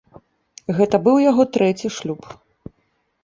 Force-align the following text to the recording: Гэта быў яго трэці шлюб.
Гэта 0.77 0.99
быў 1.07 1.17
яго 1.31 1.45
трэці 1.57 1.91
шлюб. 1.97 2.21